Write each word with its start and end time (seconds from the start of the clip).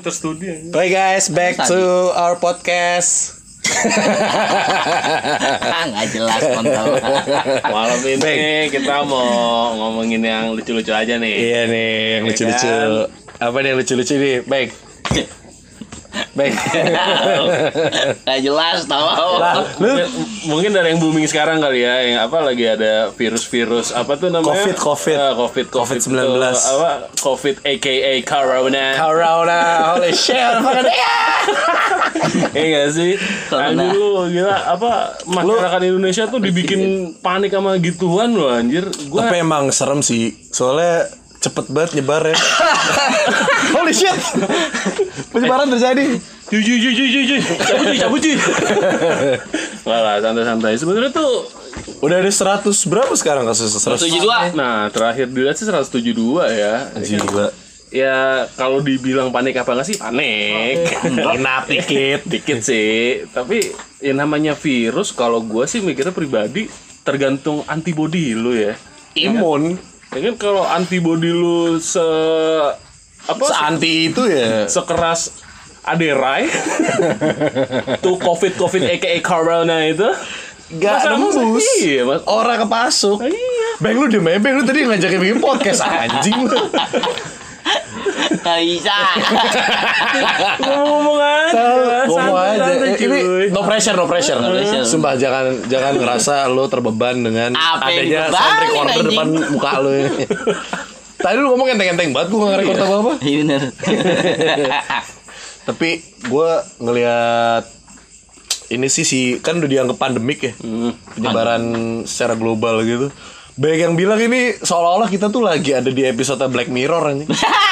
Terstudi 0.00 0.46
aja. 0.50 0.70
Bye 0.72 0.90
guys, 0.90 1.28
back 1.30 1.60
to 1.68 2.10
our 2.14 2.34
podcast. 2.38 3.42
Ah, 5.74 5.84
nggak 5.88 6.06
jelas 6.12 6.40
kontol. 6.40 7.00
Malam 7.64 8.00
ini 8.04 8.68
kita 8.68 9.04
mau 9.08 9.72
ngomongin 9.72 10.20
yang 10.20 10.44
lucu-lucu 10.52 10.92
aja 10.92 11.16
nih. 11.16 11.34
Iya 11.34 11.60
nih, 11.68 11.92
yang 12.20 12.24
lucu-lucu. 12.28 12.72
Apa 13.40 13.56
nih 13.60 13.68
yang 13.72 13.78
lucu-lucu 13.80 14.14
nih? 14.20 14.36
Baik. 14.44 14.70
Baik. 16.34 16.54
Nggak 18.26 18.40
jelas 18.42 18.78
tau. 18.90 19.38
Lah, 19.38 19.62
lu 19.78 19.86
Mungkin, 19.86 20.06
mungkin 20.50 20.70
dari 20.74 20.90
yang 20.90 20.98
booming 20.98 21.26
sekarang 21.30 21.62
kali 21.62 21.86
ya, 21.86 21.94
yang 22.02 22.18
apa 22.26 22.42
lagi 22.42 22.66
ada 22.66 23.14
virus-virus 23.14 23.94
apa 23.94 24.18
tuh 24.18 24.34
namanya? 24.34 24.66
Covid, 24.66 24.76
Covid. 24.76 25.16
Ah, 25.18 25.32
Covid, 25.38 25.66
Covid, 25.70 25.98
Covid-19. 26.02 26.18
Itu, 26.26 26.70
apa? 26.74 26.90
Covid 27.22 27.56
aka 27.62 28.12
Corona. 28.26 28.86
Corona, 28.98 29.60
holy 29.94 30.10
shit, 30.26 30.34
yeah. 30.34 31.22
Iya 32.50 32.66
gak 32.66 32.88
sih? 32.90 33.12
Corona. 33.46 33.70
Anjir 33.86 33.94
lu 33.94 34.26
gila 34.34 34.56
apa 34.74 34.92
masyarakat 35.30 35.80
Indonesia 35.86 36.24
tuh 36.26 36.42
dibikin 36.42 37.14
panik 37.22 37.54
sama 37.54 37.78
gituan 37.78 38.34
loh 38.34 38.50
anjir. 38.50 38.90
Gua 39.06 39.30
Tapi 39.30 39.46
emang 39.46 39.70
serem 39.70 40.02
sih, 40.02 40.34
soalnya 40.50 41.06
cepet 41.44 41.66
banget 41.68 42.00
nyebar 42.00 42.24
ya. 42.24 42.36
holy 43.76 43.92
shit, 43.92 44.16
penyebaran 45.28 45.68
terjadi. 45.68 46.16
Cuy 46.48 46.60
cuy 46.60 46.78
cuy 46.80 46.92
cuy 46.96 47.24
cuy. 47.28 47.40
Cabut 47.40 47.84
cuy 47.88 47.98
cabut 48.00 48.20
cuy. 48.20 48.36
Enggak 49.84 50.00
lah 50.00 50.14
santai-santai. 50.24 50.74
Sebenarnya 50.80 51.12
tuh 51.12 51.32
Udah 52.04 52.20
ada 52.20 52.30
100 52.30 52.68
berapa 52.86 53.12
sekarang 53.16 53.44
kasus 53.48 53.72
100? 53.80 53.96
Tujuh 54.06 54.20
dua. 54.22 54.52
Nah, 54.52 54.92
terakhir 54.92 55.26
dilihat 55.32 55.56
sih 55.56 55.66
172 55.66 56.14
ya. 56.52 56.74
Gila. 57.00 57.48
Ya, 57.94 58.50
kalau 58.58 58.82
dibilang 58.82 59.30
panik 59.30 59.56
apa 59.56 59.72
enggak 59.72 59.88
sih? 59.88 59.96
Panik. 59.96 60.84
Inap 61.08 61.64
dikit. 61.70 62.20
Dikit 62.32 62.60
sih. 62.60 63.24
Tapi 63.30 63.72
yang 64.02 64.20
namanya 64.20 64.52
virus 64.58 65.14
kalau 65.14 65.40
gua 65.40 65.64
sih 65.64 65.80
mikirnya 65.80 66.12
pribadi 66.12 66.66
tergantung 67.06 67.62
antibody 67.70 68.34
lu 68.34 68.52
ya. 68.52 68.74
Imun. 69.14 69.78
Ya 70.14 70.20
kan 70.22 70.34
kalau 70.36 70.62
antibody 70.62 71.28
lu 71.28 71.76
se 71.76 71.98
apa 73.24 73.40
Seanti 73.42 74.08
itu 74.08 74.22
ya. 74.24 74.64
sekeras 74.64 75.42
aderai 75.82 76.46
tuh 78.04 78.16
covid 78.16 78.54
covid 78.54 78.82
aka 78.86 79.20
corona 79.20 79.82
itu 79.82 80.06
Gak 80.74 80.96
Masa- 80.96 81.12
masa- 81.12 81.40
nembus. 81.40 81.66
iya 81.78 82.02
mas 82.02 82.24
Orang 82.24 82.56
kepasuk. 82.58 83.20
iya 83.20 83.68
Bang 83.76 83.98
lu 83.98 84.06
diem 84.06 84.24
aja, 84.24 84.38
Bang 84.38 84.54
lu 84.54 84.62
tadi 84.62 84.80
ngajakin 84.82 85.18
bikin 85.18 85.38
podcast 85.38 85.82
anjing 85.82 86.40
lu. 86.40 86.56
Nggak 88.44 88.60
bisa. 88.62 88.96
ngomong 90.60 91.16
aja 91.16 91.62
Ngomong 92.04 92.36
aja. 92.36 92.62
Eh, 92.68 92.94
Ini 92.94 93.18
no 93.48 93.64
pressure, 93.64 93.96
no 93.96 94.04
pressure. 94.04 94.36
No 94.36 94.52
pressure. 94.52 94.84
Sumpah 94.84 95.16
jangan 95.16 95.64
jangan 95.66 95.96
ngerasa 95.96 96.44
lu 96.46 96.68
terbeban 96.68 97.18
dengan 97.18 97.50
Apa 97.52 97.88
adanya 97.88 98.28
sound 98.28 98.58
recorder 98.60 98.92
anjing? 98.92 99.08
depan 99.08 99.26
muka 99.48 99.70
lu 99.80 99.90
ini. 99.90 100.24
Tadi 101.24 101.36
lu 101.36 101.48
ngomong 101.48 101.68
enteng-enteng 101.70 102.12
banget 102.12 102.28
gua 102.28 102.38
gak 102.38 102.50
nge-record 102.52 102.78
apa-apa. 102.78 103.12
Iya 103.18 103.36
bener. 103.40 103.60
Tapi 105.68 105.88
gua 106.28 106.50
ngelihat 106.76 107.64
ini 108.66 108.88
sih 108.88 109.04
si 109.04 109.20
kan 109.40 109.56
udah 109.56 109.70
dianggap 109.70 109.96
pandemik 109.96 110.40
ya. 110.42 110.52
Penyebaran 111.16 111.62
secara 112.04 112.36
global 112.36 112.84
gitu. 112.84 113.08
Banyak 113.54 113.78
yang 113.80 113.94
bilang 113.94 114.18
ini 114.18 114.58
seolah-olah 114.58 115.06
kita 115.06 115.30
tuh 115.30 115.38
lagi 115.40 115.70
ada 115.70 115.86
di 115.86 116.02
episode 116.02 116.42
Black 116.48 116.66
Mirror 116.66 117.02
anjing. 117.06 117.30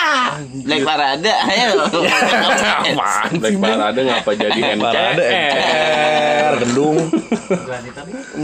Black 0.66 0.82
Parade. 0.82 1.26
Ayo. 1.26 1.82
Apaan 2.86 3.32
Black 3.36 3.58
Parade 3.58 4.00
ngapa 4.00 4.30
jadi 4.32 4.60
Parade 4.78 5.22
NCR 5.22 5.42
NCR, 5.50 6.52
Gendung 6.62 6.98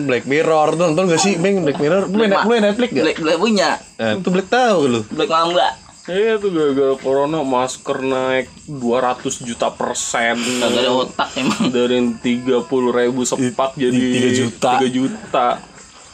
Black 0.05 0.25
Mirror 0.25 0.68
tuh 0.74 0.85
nonton 0.85 1.05
gak 1.07 1.20
sih 1.20 1.36
Bang 1.36 1.63
Black 1.63 1.79
Mirror 1.79 2.08
lu 2.08 2.18
lu 2.18 2.39
main 2.45 2.61
Netflix 2.61 2.90
gak? 2.90 3.05
Black 3.05 3.18
Black 3.18 3.39
punya. 3.39 3.70
Itu 3.96 4.29
Black 4.29 4.48
tahu 4.48 4.79
lu 4.89 5.01
Black 5.08 5.30
Mamba. 5.30 5.68
Iya 6.08 6.40
tuh 6.40 6.51
gara-gara 6.51 6.95
corona 6.96 7.45
masker 7.45 8.01
naik 8.01 8.48
200 8.64 9.29
juta 9.45 9.68
persen 9.68 10.34
Gak 10.40 10.73
ada 10.74 10.90
otak 10.90 11.29
emang. 11.36 11.68
dari 11.68 12.01
30 12.17 12.64
ribu 12.90 13.20
sepak 13.23 13.77
jadi 13.77 13.92
tiga 13.95 14.30
juta. 14.34 14.70
3 14.80 14.89
juta 14.90 15.46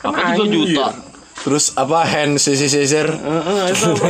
Apa 0.03 0.13
Kan 0.13 0.25
tiga 0.29 0.45
anjir. 0.45 0.53
juta? 0.75 0.87
Terus 1.35 1.75
apa 1.75 2.07
hand 2.07 2.39
sanitizer 2.39 3.11
Heeh, 3.11 3.63
itu 3.75 3.91
apa? 3.91 4.07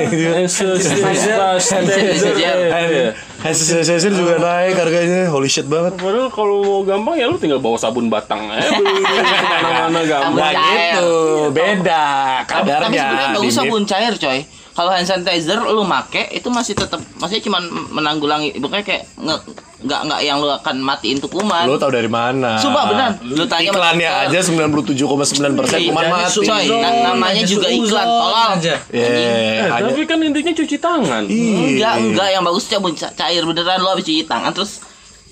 Hand 3.42 3.56
sanitizer 3.56 4.12
juga 4.12 4.38
naik 4.38 4.76
harganya. 4.76 5.32
Holy 5.32 5.48
shit 5.48 5.64
banget. 5.64 5.96
Padahal 5.98 6.28
kalau 6.28 6.60
mau 6.62 6.80
gampang 6.84 7.16
ya 7.16 7.26
lu 7.26 7.40
tinggal 7.40 7.58
bawa 7.64 7.80
sabun 7.80 8.12
batang 8.12 8.44
aja 8.52 8.70
mana-mana 8.76 10.00
gampang. 10.04 10.36
Nah 10.36 10.52
gitu. 10.52 11.10
Beda 11.50 12.04
Tapi 12.44 12.50
kadarnya 12.52 12.92
sebenarnya 12.92 13.28
bagus 13.40 13.54
sabun 13.56 13.82
cair 13.88 14.14
coy. 14.20 14.38
Kalau 14.74 14.90
hand 14.90 15.06
sanitizer 15.06 15.62
lu 15.62 15.82
make 15.82 16.26
itu 16.30 16.50
masih 16.50 16.74
tetap 16.74 16.98
masih 17.16 17.38
cuma 17.40 17.62
menanggulangi 17.88 18.58
bukannya 18.58 18.82
kayak 18.82 19.06
nge, 19.14 19.36
nggak 19.80 20.00
nggak 20.02 20.20
yang 20.20 20.36
lu 20.36 20.50
akan 20.50 20.82
matiin 20.82 21.16
tuh 21.16 21.30
kuman. 21.30 21.62
Lu 21.62 21.78
tau 21.78 21.88
dari 21.88 22.06
mana 22.06 22.58
Sumpah, 22.58 22.82
beneran. 22.84 23.12
Lu 23.22 23.46
tanya 23.46 23.70
Iklannya 23.70 24.10
dokter. 24.26 24.34
aja 24.34 24.38
97,9% 24.42 25.54
persen 25.54 25.78
Iya, 25.78 25.88
kuman 25.88 26.04
mati 26.04 26.40
coy, 26.40 26.64
na- 26.74 26.94
namanya 27.08 27.42
juga 27.44 27.68
iklan 27.68 28.02
tolol. 28.02 28.50
Ya, 28.58 28.76
Eh, 28.90 29.62
hanya 29.64 29.88
tapi 29.88 30.02
kan 30.02 30.18
intinya 30.18 30.52
cuci 30.52 30.76
tangan. 30.76 31.22
Enggak, 31.22 31.94
Iya. 31.94 32.02
enggak 32.02 32.28
yang 32.28 32.42
bagus 32.42 32.64
sabun 32.64 32.92
ca- 32.92 33.14
cair 33.14 33.42
beneran 33.42 33.78
lu 33.78 33.88
habis 33.88 34.02
cuci 34.02 34.26
tangan 34.26 34.50
terus 34.50 34.82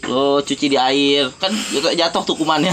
lu 0.03 0.39
cuci 0.41 0.67
di 0.67 0.79
air 0.79 1.35
kan 1.37 1.51
juga 1.69 1.91
jatuh 1.91 2.23
tuh 2.23 2.35
kumannya. 2.35 2.71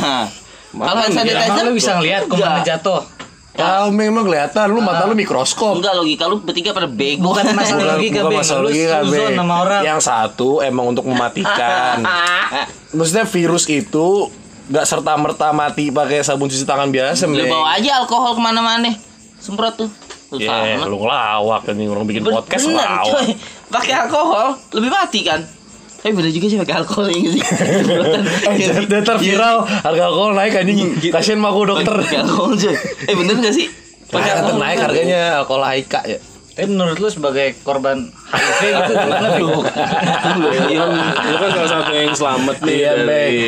Kalau 0.69 0.99
hand 0.99 1.13
sanitizer 1.15 1.63
lu 1.63 1.73
bisa 1.73 1.97
ngeliat 1.97 2.23
kumannya 2.23 2.61
enggak. 2.61 2.77
jatuh? 2.77 3.01
Kau 3.49 3.89
memang 3.89 4.23
kelihatan 4.23 4.71
lu 4.71 4.79
mata 4.79 5.09
lu 5.09 5.17
mikroskop 5.17 5.81
Enggak 5.81 5.97
logika 5.97 6.29
lu 6.29 6.39
bertiga 6.39 6.71
pada 6.71 6.87
bego. 6.87 7.33
Bukan 7.33 7.51
masalah 7.57 7.97
logika, 7.97 8.23
bukan 8.23 8.39
masalah 8.39 8.61
Lu 8.61 8.67
logika, 8.69 8.97
sama 9.35 9.55
orang. 9.65 9.81
Yang 9.83 9.99
satu 10.05 10.49
emang 10.61 10.85
untuk 10.93 11.05
mematikan. 11.09 12.05
Maksudnya 12.97 13.25
virus 13.25 13.65
itu 13.67 14.07
nggak 14.69 14.85
serta 14.85 15.17
merta 15.17 15.49
mati 15.49 15.89
pakai 15.89 16.21
sabun 16.21 16.45
cuci 16.45 16.61
tangan 16.61 16.93
biasa, 16.93 17.25
Lu 17.25 17.41
bawa 17.49 17.75
aja 17.75 18.05
alkohol 18.05 18.37
ke 18.37 18.41
mana-mana. 18.41 18.93
Semprot 19.41 19.75
tuh. 19.75 19.89
Ya, 20.37 20.77
sama. 20.77 20.85
lu 20.85 21.01
ngelawak 21.01 21.65
kan 21.65 21.73
orang 21.73 22.05
bikin 22.05 22.21
podcast 22.21 22.69
ngelawak. 22.69 23.01
coy. 23.09 23.27
Pakai 23.73 23.93
alkohol 23.97 24.61
lebih 24.77 24.93
mati 24.93 25.25
kan? 25.25 25.41
Tapi 25.99 26.11
bener 26.15 26.31
juga 26.31 26.45
sih 26.47 26.57
pakai 26.57 26.75
alkohol 26.77 27.11
yang 27.11 27.27
sih. 27.29 27.43
Eh, 28.49 28.87
data 28.87 29.13
viral, 29.15 29.57
harga 29.63 30.03
alkohol 30.05 30.31
naik 30.33 30.55
anjing. 30.55 30.95
Kasian 31.11 31.37
mah 31.37 31.51
aku 31.51 31.67
dokter. 31.67 31.95
Pakai 31.99 32.23
alkohol 32.23 32.55
coy. 32.55 32.75
Eh 33.03 33.15
bener 33.15 33.35
gak 33.37 33.53
sih? 33.53 33.67
Pakai 34.07 34.31
Nah, 34.31 34.37
alkohol 34.41 34.59
naik 34.59 34.75
bener. 34.75 34.85
harganya 34.87 35.21
alkohol 35.37 35.63
Aika 35.65 36.01
ya. 36.03 36.19
Tapi 36.49 36.65
menurut 36.65 36.97
lu 36.97 37.07
sebagai 37.07 37.55
korban 37.61 38.11
HIV 38.27 38.59
gitu 38.67 38.91
gimana 38.93 39.27
kan, 39.31 39.39
lu 41.23 41.35
kan 41.37 41.49
salah 41.55 41.69
satu 41.71 41.91
yang 41.93 42.11
selamat 42.11 42.55
nih 42.59 42.75
Iya, 42.75 42.91
dari 42.99 43.39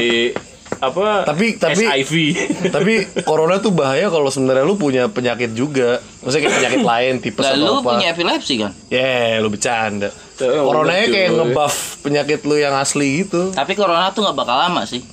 apa? 0.81 1.23
Tapi- 1.23 1.55
tapi- 1.55 1.85
HIV. 1.85 2.13
Tapi 2.75 2.93
corona 3.21 3.57
tuh 3.57 3.69
bahaya 3.69 4.09
kalau 4.09 4.27
sebenarnya 4.27 4.61
lu 4.61 4.75
punya 4.75 5.07
penyakit 5.07 5.53
juga. 5.53 6.01
Maksudnya 6.19 6.41
kayak 6.43 6.57
penyakit 6.57 6.83
lain, 6.83 7.13
tipes 7.19 7.39
Lah 7.39 7.53
atau 7.53 7.61
lu 7.61 7.73
apa. 7.77 7.89
punya 7.93 8.07
epilepsi 8.09 8.53
kan? 8.57 8.71
Ya, 8.89 9.37
lu 9.37 9.47
bercanda. 9.47 10.09
Ya, 10.35 10.57
Coronanya 10.57 11.05
udah, 11.05 11.13
kayak 11.13 11.29
cuy. 11.29 11.37
ngebuff 11.37 11.75
penyakit 12.01 12.39
lu 12.43 12.55
yang 12.57 12.73
asli 12.73 13.21
gitu. 13.21 13.53
Tapi 13.53 13.73
corona 13.73 14.09
tuh 14.09 14.25
gak 14.25 14.33
bakal 14.33 14.57
lama 14.59 14.81
sih. 14.83 15.05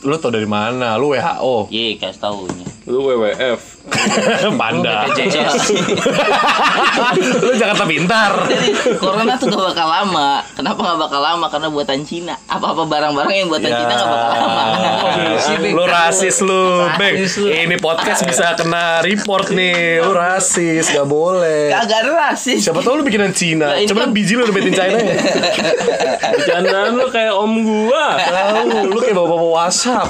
Lu 0.00 0.20
tau 0.20 0.28
dari 0.28 0.44
mana? 0.44 0.94
Lu 0.94 1.10
WHO. 1.10 1.72
Iya, 1.72 1.96
kasih 1.98 2.20
taunya. 2.20 2.66
Lu 2.84 3.00
WWF. 3.02 3.73
Panda. 4.60 5.04
Lu 7.38 7.52
Jakarta 7.52 7.84
Pintar. 7.84 8.32
Jadi 8.48 8.68
corona 8.96 9.36
tuh 9.36 9.52
gak 9.52 9.60
bakal 9.70 9.86
lama. 9.86 10.40
Kenapa 10.52 10.80
gak 10.80 10.98
bakal 10.98 11.20
lama? 11.20 11.46
Karena 11.48 11.68
buatan 11.68 12.00
Cina. 12.02 12.34
Apa-apa 12.46 12.88
barang-barang 12.88 13.34
yang 13.34 13.48
buatan 13.48 13.68
Ya. 13.68 13.76
Cina 13.76 13.92
gak 13.92 14.08
bakal 14.08 14.30
lama. 14.32 14.64
lu 15.60 15.84
rasis 15.84 16.36
lu, 16.40 16.64
Bang. 16.96 17.12
Rasis 17.12 17.34
lu. 17.38 17.48
Ini 17.50 17.76
podcast 17.76 18.24
bisa 18.24 18.56
kena 18.56 19.00
report 19.00 19.52
nih. 19.52 20.00
Lu 20.00 20.12
rasis, 20.12 20.88
gak 20.88 21.04
boleh. 21.04 21.68
Kagak 21.70 21.98
ada 22.02 22.12
rasis. 22.30 22.64
Siapa 22.64 22.80
tau 22.80 22.96
lu 22.96 23.04
bikinan 23.04 23.36
Cina. 23.36 23.76
Ini 23.76 23.84
Coba 23.86 24.08
kan- 24.08 24.12
biji 24.12 24.32
lu 24.32 24.42
udah 24.42 24.54
bikin 24.54 24.72
China 24.72 24.96
ya. 24.96 25.14
Bercandaan 26.34 26.90
lu 26.94 27.06
kayak 27.08 27.34
om 27.34 27.52
gua. 27.62 28.16
Tahu, 28.16 28.88
lu 28.88 28.98
kayak 28.98 29.12
bawa-bawa 29.14 29.46
WhatsApp. 29.60 30.08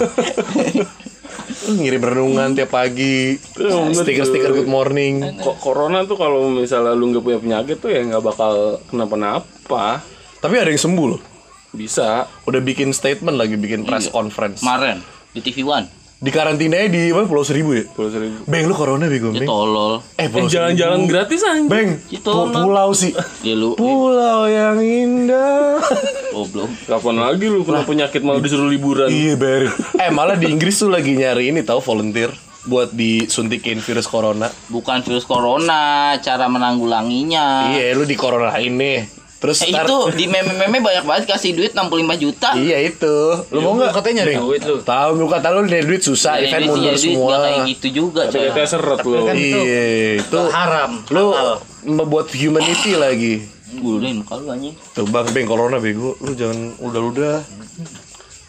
Ngirim 1.65 2.03
renungan 2.03 2.53
tiap 2.53 2.71
pagi. 2.71 3.41
Iya, 3.57 3.89
Stiker-stiker 3.91 4.53
good 4.53 4.69
morning. 4.69 5.41
Kok 5.41 5.57
corona 5.59 6.05
tuh 6.05 6.15
kalau 6.15 6.53
misalnya 6.53 6.93
lu 6.93 7.09
nggak 7.09 7.25
punya 7.25 7.39
penyakit 7.41 7.81
tuh 7.81 7.89
ya 7.89 8.05
nggak 8.05 8.21
bakal 8.21 8.53
kenapa-napa. 8.87 10.05
Tapi 10.39 10.55
ada 10.61 10.69
yang 10.69 10.81
sembuh 10.81 11.07
loh. 11.09 11.21
Bisa. 11.73 12.29
Udah 12.45 12.61
bikin 12.61 12.93
statement 12.93 13.35
lagi, 13.35 13.57
bikin 13.57 13.83
press 13.83 14.07
Iya. 14.07 14.13
conference. 14.13 14.61
Kemarin 14.61 15.01
di 15.33 15.41
TV 15.41 15.65
One. 15.65 16.04
Di 16.15 16.33
karantinanya 16.33 16.89
di 16.89 17.13
mana? 17.13 17.29
Pulau 17.29 17.45
Seribu 17.45 17.77
ya? 17.77 17.85
Pulau 17.87 18.09
Seribu. 18.09 18.49
Beng, 18.49 18.65
lu 18.65 18.73
corona 18.73 19.05
bego, 19.05 19.29
Dia 19.29 19.45
Beng. 19.45 19.51
tolol. 19.51 20.01
Eh, 20.17 20.25
Eh 20.25 20.29
Pulau 20.29 20.49
jalan-jalan 20.49 20.99
Seribu. 20.99 21.13
gratis 21.13 21.41
aja. 21.43 21.61
Beng, 21.65 21.91
mah. 22.01 22.65
pulau 22.65 22.91
sih. 22.97 23.13
Dia 23.41 23.53
lu 23.53 23.77
Pulau 23.77 24.49
yang 24.49 24.79
indah. 24.81 25.85
Goblok. 26.33 26.71
Kapan 26.87 27.17
lagi 27.21 27.47
lu 27.47 27.61
kena 27.63 27.85
penyakit 27.85 28.21
malah 28.21 28.41
disuruh 28.41 28.67
liburan? 28.67 29.07
Iya 29.07 29.37
bayarin. 29.37 29.73
Eh 29.97 30.09
malah 30.09 30.35
di 30.35 30.49
Inggris 30.49 30.77
tuh 30.77 30.89
lagi 30.89 31.13
nyari 31.13 31.53
ini 31.53 31.61
tahu 31.61 31.79
volunteer 31.79 32.33
buat 32.65 32.89
disuntikin 32.91 33.79
virus 33.79 34.09
corona. 34.09 34.49
Bukan 34.67 35.05
virus 35.05 35.29
corona, 35.29 36.17
cara 36.19 36.49
menanggulanginya. 36.49 37.69
Iya, 37.71 37.93
lu 37.93 38.09
di 38.09 38.17
corona 38.17 38.57
ini. 38.57 39.05
Terus 39.45 39.61
Eh, 39.61 39.71
itu 39.71 39.97
di 40.17 40.25
meme-meme 40.25 40.81
banyak 40.81 41.05
banget 41.05 41.25
kasih 41.29 41.53
duit 41.53 41.71
65 41.71 41.85
juta. 42.17 42.57
Iya 42.57 42.81
itu. 42.83 43.17
Lu 43.53 43.61
mau 43.61 43.77
nggak? 43.77 43.93
katanya 43.93 44.25
nyari 44.25 44.41
duit 44.41 44.63
lu. 44.65 44.77
Tahu 44.81 45.11
lu 45.15 45.27
kata 45.29 45.47
lu 45.53 45.61
nyari 45.63 45.85
duit 45.85 46.01
susah, 46.01 46.33
Nyari 46.35 46.49
event 46.49 46.63
duit, 46.63 46.71
mundur 46.73 46.89
duit, 46.91 47.03
semua. 47.05 47.29
nggak 47.29 47.41
kayak 47.45 47.61
gitu 47.69 47.87
juga, 47.95 48.23
Tapi 48.27 48.63
seret 48.65 49.01
lu. 49.03 49.19
kan 49.23 49.35
itu 49.37 49.59
Iya, 49.61 49.85
itu 50.19 50.39
haram. 50.49 50.91
lu 51.07 51.25
membuat 51.85 52.27
humanity 52.33 52.93
lagi. 52.95 53.35
Guluin 53.75 54.17
muka 54.19 54.35
lu 54.35 54.49
anjing. 54.49 54.73
Tuh 54.91 55.05
bang, 55.05 55.27
beng 55.29 55.45
corona 55.45 55.77
bego. 55.77 56.17
Lu 56.19 56.33
jangan 56.33 56.73
udah-udah. 56.81 57.37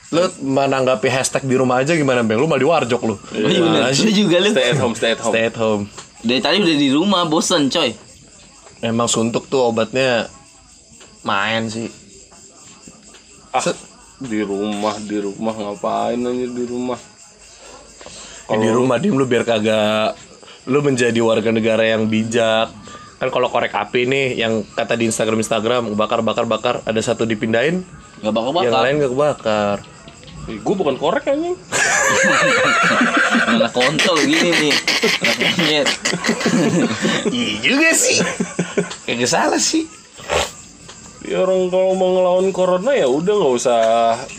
Lu 0.08 0.22
menanggapi 0.40 1.08
hashtag 1.08 1.44
di 1.44 1.56
rumah 1.56 1.82
aja 1.82 1.92
gimana 1.92 2.22
beng? 2.22 2.38
Lu 2.38 2.46
malah 2.46 2.62
di 2.62 2.68
warjok 2.68 3.02
lu. 3.04 3.16
Iya 3.34 3.84
Lu 3.84 3.92
sih? 3.92 4.16
juga 4.16 4.40
lu. 4.40 4.48
Stay 4.50 4.70
at 4.70 4.78
home, 4.78 4.94
stay 4.94 5.12
at 5.12 5.20
home. 5.20 5.34
Stay 5.34 5.44
at 5.44 5.58
home. 5.58 5.84
Dari 6.22 6.40
tadi 6.40 6.56
udah 6.58 6.78
di 6.78 6.90
rumah 6.90 7.26
bosen 7.26 7.68
coy. 7.68 7.92
Emang 8.80 9.06
suntuk 9.06 9.46
tuh 9.46 9.66
obatnya 9.66 10.30
main 11.26 11.66
sih. 11.68 11.90
Ah, 13.50 13.64
di 14.22 14.40
rumah, 14.46 14.96
di 15.02 15.18
rumah 15.20 15.54
ngapain 15.54 16.22
aja 16.22 16.48
di 16.48 16.64
rumah? 16.64 17.00
Ya, 18.46 18.56
di 18.62 18.70
rumah 18.70 19.02
dim 19.02 19.18
lu 19.18 19.26
biar 19.26 19.42
kagak 19.42 20.14
lu 20.70 20.82
menjadi 20.82 21.18
warga 21.22 21.50
negara 21.50 21.82
yang 21.82 22.06
bijak 22.06 22.70
kan 23.16 23.30
kalau 23.32 23.48
korek 23.50 23.74
api 23.74 24.06
nih 24.06 24.38
yang 24.38 24.62
kata 24.76 24.94
di 24.94 25.10
Instagram 25.10 25.42
Instagram 25.42 25.98
bakar 25.98 26.22
bakar 26.22 26.46
bakar 26.46 26.76
ada 26.86 27.02
satu 27.02 27.26
dipindahin 27.26 27.82
Gak 28.22 28.34
bakal 28.34 28.52
yang 28.62 28.70
bakal. 28.70 28.82
lain 28.86 28.96
gak 29.02 29.12
kebakar 29.14 29.78
gue 30.46 30.76
bukan 30.78 30.94
korek 31.02 31.26
anjing. 31.26 31.58
Mana 33.50 33.66
kontol 33.74 34.14
gini 34.30 34.54
nih. 34.54 34.74
Anak 35.26 35.38
monyet. 35.42 35.88
iya 37.34 37.50
juga 37.66 37.90
sih 37.98 38.22
kagak 39.10 39.26
salah 39.26 39.58
sih 39.58 39.90
Ya 41.26 41.42
orang 41.42 41.74
kalau 41.74 41.98
mau 41.98 42.10
ngelawan 42.14 42.54
corona 42.54 42.94
ya 42.94 43.10
udah 43.10 43.34
nggak 43.34 43.54
usah 43.58 43.82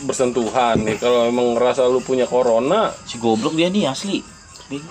bersentuhan 0.07 0.79
nih. 0.87 0.95
Kalau 0.97 1.27
emang 1.27 1.53
ngerasa 1.55 1.83
lu 1.87 1.99
punya 1.99 2.23
corona, 2.23 2.95
Si 3.03 3.19
goblok 3.19 3.59
dia 3.59 3.67
nih 3.67 3.91
asli. 3.91 4.23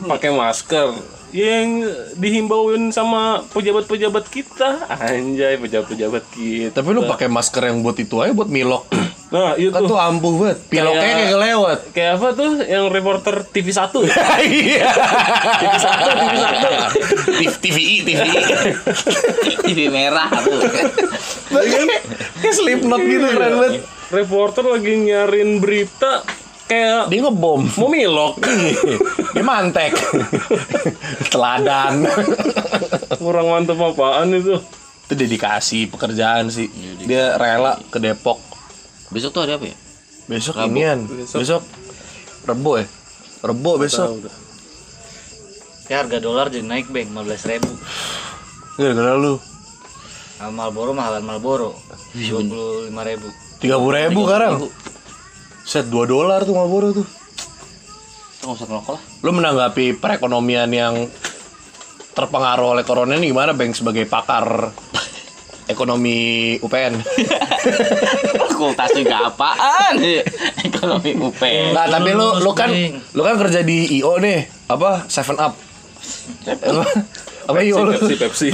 Pakai 0.04 0.32
masker. 0.32 0.92
Yang 1.32 1.92
dihimbauin 2.16 2.94
sama 2.94 3.44
pejabat-pejabat 3.52 4.24
kita, 4.30 4.88
anjay 4.88 5.58
pejabat-pejabat 5.58 6.24
kita. 6.32 6.70
tapi 6.70 6.88
lu 6.96 7.04
pakai 7.04 7.26
masker 7.26 7.66
yang 7.66 7.82
buat 7.82 7.98
itu 7.98 8.22
aja 8.22 8.32
buat 8.32 8.48
milok 8.48 8.88
Nah, 9.26 9.58
itu 9.58 9.74
kan 9.74 9.82
tuh. 9.82 9.98
ampuh 9.98 10.32
banget. 10.38 10.58
Piloknya 10.70 11.02
Kayak- 11.02 11.18
kayak 11.18 11.38
lewat 11.40 11.78
kayak 11.90 12.12
apa 12.14 12.28
tuh 12.32 12.50
yang 12.62 12.84
reporter 12.86 13.36
TV 13.44 13.66
1 13.68 14.06
ya? 14.06 14.14
iya. 14.46 14.86
TV 15.58 15.74
1, 15.74 15.90
TV 16.14 16.34
1. 16.38 17.58
TVI 17.58 17.96
TVI 18.06 18.32
TV 19.66 19.78
merah 19.90 20.30
tuh. 20.30 20.60
kayak 22.38 22.54
slipknot 22.54 23.02
gitu 23.02 23.26
keren 23.26 23.52
banget. 23.56 23.82
Reporter 24.06 24.64
lagi 24.64 24.92
nyarin 25.02 25.58
berita 25.58 26.22
kayak 26.66 27.10
dia 27.10 27.20
ngebom. 27.20 27.66
Mau 27.74 27.90
milok. 27.90 28.38
dia 29.34 29.42
mantek. 29.42 29.90
Teladan. 31.26 32.06
Kurang 33.18 33.50
mantep 33.50 33.74
apaan 33.76 34.30
itu? 34.32 34.62
itu 35.06 35.14
dedikasi 35.16 35.86
pekerjaan 35.86 36.46
sih. 36.46 36.66
Dia 37.02 37.34
rela 37.34 37.78
ke 37.90 37.98
Depok 37.98 38.42
Besok 39.08 39.30
tuh 39.30 39.40
hari 39.42 39.54
apa 39.54 39.66
ya? 39.66 39.76
besok 40.26 40.58
Rabu. 40.58 40.74
inian 40.74 41.06
besok, 41.30 41.62
Rebo 42.42 42.72
ya 42.76 42.86
Rebo 43.40 43.78
besok 43.78 44.26
Ya 45.86 46.02
harga 46.02 46.18
dolar 46.18 46.50
jadi 46.50 46.66
naik 46.66 46.90
beng 46.90 47.06
15 47.08 47.46
ribu. 47.48 47.70
gara-gara 48.74 49.14
lu 49.14 49.38
Nah, 50.36 50.50
Marlboro 50.50 50.92
mahalan 50.92 51.22
Marlboro. 51.22 51.78
25 52.12 52.90
ribu. 52.90 53.28
tiga 53.56 53.78
puluh 53.78 53.96
ribu 53.96 54.20
sekarang 54.22 54.52
set 55.62 55.86
2 55.86 55.96
dolar 56.04 56.42
tuh 56.42 56.52
Marlboro 56.52 56.92
tuh 56.92 57.06
nggak 58.38 58.52
usah 58.52 58.66
ngerokok 58.66 58.92
lah. 58.92 59.02
lu 59.22 59.30
menanggapi 59.32 59.86
perekonomian 59.94 60.68
yang 60.68 60.94
terpengaruh 62.12 62.72
oleh 62.72 62.84
corona 62.84 63.14
ini 63.14 63.28
gimana 63.28 63.52
Bang 63.52 63.72
sebagai 63.72 64.04
pakar 64.04 64.70
ekonomi 65.66 66.56
UPN 66.62 66.94
Fakultas 68.56 68.88
juga 68.96 69.28
apaan? 69.28 70.00
Ekonomi 70.64 71.12
UP. 71.12 71.42
Nah, 71.76 71.84
tapi 71.92 72.10
lu 72.16 72.40
lu 72.40 72.50
kan 72.56 72.72
lu 73.12 73.20
kan 73.20 73.36
kerja 73.36 73.60
di 73.60 74.00
IO 74.00 74.16
nih, 74.16 74.48
apa? 74.72 75.04
Seven 75.12 75.36
Up. 75.36 75.52
Apa? 76.48 76.84
Apa 77.52 77.58
IO 77.60 77.84
lu? 77.84 77.92
Pepsi, 77.92 78.14
Pepsi. 78.16 78.48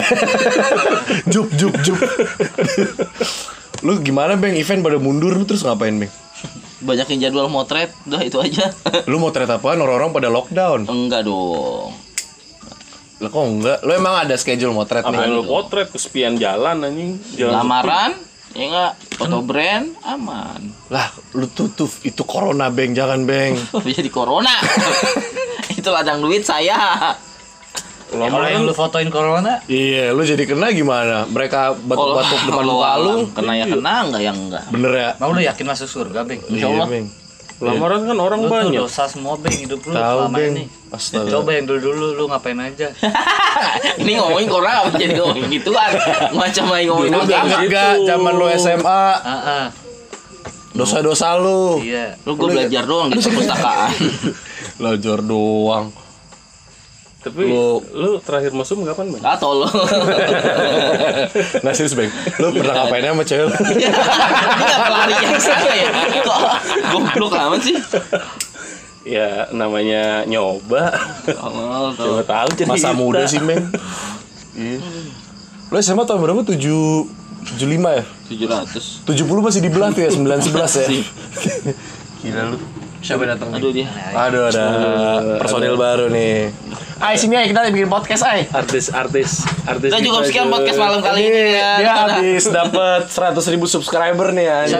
Jup 1.32 1.48
jup 1.54 1.70
jup. 1.86 1.98
lu 3.86 4.02
gimana, 4.02 4.34
Bang? 4.34 4.58
Event 4.58 4.82
pada 4.82 4.98
mundur 4.98 5.38
lu 5.38 5.46
terus 5.46 5.62
ngapain, 5.62 5.94
Bang? 5.94 6.10
Banyakin 6.82 7.22
jadwal 7.22 7.46
motret, 7.46 7.94
udah 8.10 8.26
itu 8.26 8.42
aja. 8.42 8.74
Lu 9.06 9.22
ternyata 9.30 9.62
apaan? 9.62 9.78
Orang-orang 9.78 10.10
pada 10.10 10.28
lockdown. 10.34 10.90
Enggak 10.90 11.30
dong. 11.30 11.94
Lah 13.22 13.30
kok 13.30 13.44
enggak? 13.46 13.78
Lu 13.86 13.92
emang 13.94 14.14
ada 14.18 14.34
schedule 14.34 14.74
motret 14.74 15.06
Apa 15.06 15.14
nih? 15.14 15.30
lu 15.30 15.46
potret 15.46 15.86
kesepian 15.86 16.34
jalan 16.34 16.82
anjing? 16.82 17.22
Jalan 17.38 17.54
Lamaran, 17.54 18.10
ya 18.50 18.64
enggak? 18.66 18.92
Foto 19.14 19.38
brand, 19.46 19.94
aman. 20.02 20.60
Lah, 20.90 21.06
lu 21.38 21.46
tutup 21.46 21.86
itu 22.02 22.26
corona, 22.26 22.66
Bang. 22.66 22.90
Jangan, 22.90 23.22
Bang. 23.22 23.54
Jadi 23.86 24.10
corona. 24.10 24.50
itu 25.78 25.86
ladang 25.86 26.18
duit 26.18 26.42
saya. 26.42 27.14
Ya, 28.12 28.28
kalau 28.28 28.44
yang 28.44 28.68
lu 28.68 28.76
fotoin 28.76 29.08
corona, 29.08 29.64
Iya, 29.64 30.12
lu 30.12 30.20
jadi 30.20 30.44
kena 30.44 30.68
gimana? 30.76 31.24
Mereka 31.24 31.80
batuk-batuk 31.80 32.44
depan 32.44 32.64
muka 32.68 32.92
lu. 33.00 33.14
Kena 33.32 33.52
ya 33.56 33.64
kena, 33.64 33.94
enggak 34.04 34.20
yang 34.20 34.36
enggak. 34.36 34.64
Bener 34.68 34.92
ya? 34.92 35.08
mau 35.16 35.32
lu 35.32 35.40
yakin 35.40 35.64
masuk 35.64 35.88
surga 35.88 36.20
beng? 36.28 36.44
Insya 36.44 36.68
Allah. 36.68 36.92
Bang. 36.92 37.08
Lamaran 37.62 38.02
kan 38.02 38.18
orang 38.18 38.40
Lu 38.42 38.46
tuh 38.46 38.52
banyak. 38.52 38.74
dosa 38.76 39.06
semua 39.06 39.38
beng 39.38 39.54
hidup 39.54 39.78
lu 39.80 39.94
Tahu, 39.94 40.18
selama 40.18 40.34
Bang. 40.34 40.50
ini. 40.50 40.64
Astaga. 40.90 41.30
Coba 41.30 41.50
yang 41.54 41.64
dulu 41.64 41.78
dulu 41.88 42.06
lu 42.12 42.24
ngapain 42.26 42.58
aja? 42.58 42.88
Ini 44.02 44.12
ngomongin 44.18 44.48
apa 44.50 44.92
jadi 44.92 45.14
ngomongin 45.14 45.46
gituan? 45.48 45.90
Macam 46.34 46.64
main 46.68 46.84
ngomongin 46.84 47.12
Dulu 47.14 47.24
dari- 47.24 47.64
Enggak, 47.64 47.92
zaman 48.02 48.32
lu 48.34 48.46
SMA, 48.52 49.04
ah, 49.16 49.66
dosa-dosa 50.72 51.38
lu. 51.38 51.78
iya. 51.80 52.18
Lu 52.24 52.34
gue 52.34 52.48
belajar 52.50 52.82
doang 52.84 53.08
di 53.08 53.20
perpustakaan. 53.20 53.90
Belajar 54.80 55.18
doang. 55.20 55.92
Tapi 57.22 57.46
Lu- 57.46 57.78
lu 57.94 58.18
terakhir 58.18 58.50
mesum 58.50 58.82
kapan, 58.82 59.14
Bang? 59.14 59.22
Ah 59.22 59.38
tolong. 59.42 59.70
Nah 61.62 61.70
serius 61.70 61.94
Bang, 61.94 62.10
lu 62.36 62.50
pernah 62.50 62.82
ngapain 62.82 63.04
sama 63.04 63.22
cewek 63.22 63.46
lu? 63.46 63.54
Ini 63.54 63.86
apa 63.86 64.90
lari 64.90 65.14
yang 65.14 65.38
sana 65.38 65.70
ya? 65.72 65.90
Kok 66.18 66.40
goblok 66.90 67.32
amat 67.32 67.60
sih? 67.62 67.76
Ya 69.02 69.46
namanya 69.50 70.22
nyoba. 70.24 70.94
Oh, 71.36 71.90
Coba 71.92 72.22
tahu 72.22 72.48
cerita. 72.54 72.70
Masa 72.70 72.90
muda 72.90 73.22
sih 73.24 73.38
Bang 73.38 73.70
Iya 74.52 74.78
Lu 75.70 75.76
SMA 75.78 76.04
tahun 76.04 76.20
berapa? 76.20 76.42
7 76.42 76.58
75 77.54 77.58
ya? 77.90 78.04
700. 78.28 79.02
70 79.08 79.14
masih 79.42 79.60
dibelah 79.60 79.90
tuh 79.90 80.02
ya, 80.02 80.10
9 80.10 80.22
11 80.22 80.52
ya? 80.76 80.86
Gila 82.22 82.42
lu 82.50 82.58
Siapa 82.98 83.26
datang 83.26 83.50
Aduh 83.50 83.74
dia. 83.74 83.90
Aduh 84.12 84.46
ada 84.46 84.62
personil 85.36 85.74
baru 85.74 86.06
nih 86.06 86.54
Ay 87.02 87.18
sini 87.18 87.34
ay 87.34 87.50
kita 87.50 87.66
bikin 87.68 87.90
podcast 87.90 88.22
ay 88.22 88.46
Artis, 88.48 88.86
artis, 88.88 89.42
artis. 89.66 89.90
Kita 89.90 89.98
cukup 90.00 90.22
sekian 90.22 90.46
podcast 90.46 90.78
malam 90.78 91.02
kali 91.02 91.26
ini 91.26 91.34
Ini 91.34 91.50
ya. 91.50 91.70
dia 91.76 91.92
habis 91.98 92.46
dapat 92.46 93.10
100 93.10 93.42
ribu 93.50 93.66
subscriber 93.66 94.30
nih 94.30 94.46
anjir. 94.46 94.78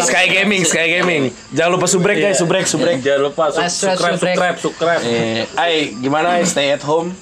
Sky 0.00 0.26
Gaming, 0.32 0.64
Sky 0.64 0.88
Gaming. 0.90 1.22
Jangan 1.50 1.70
lupa 1.70 1.84
subrek 1.84 2.16
guys, 2.18 2.40
subrek, 2.40 2.64
subrek. 2.64 2.98
Jangan 2.98 3.20
lupa 3.22 3.52
su- 3.52 3.60
Subscribe, 3.60 4.16
subscribe, 4.16 4.56
subscribe. 4.58 5.00
Eh, 5.02 5.44
ay, 5.54 5.92
gimana 5.94 6.40
ay 6.40 6.48
stay 6.48 6.72
at 6.72 6.80
home? 6.80 7.12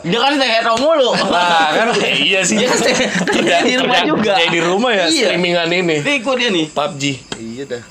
Dia 0.00 0.16
kan 0.16 0.32
stay 0.34 0.48
at 0.54 0.64
home 0.64 0.80
mulu. 0.80 1.12
Nah, 1.20 1.68
kan 1.70 1.86
iya 2.00 2.40
sih. 2.42 2.56
Dia 2.56 2.72
stay 2.72 2.96
kerja 3.28 3.60
di 3.60 3.76
rumah 3.76 4.00
juga. 4.02 4.32
kerja 4.34 4.48
di 4.48 4.60
rumah 4.62 4.90
ya 4.90 5.04
Iya. 5.06 5.36
streamingan 5.36 5.68
ini. 5.68 5.96
Diko 6.00 6.32
dia 6.32 6.48
nih. 6.48 6.72
PUBG. 6.72 7.02
Iya 7.36 7.64
dah. 7.68 7.82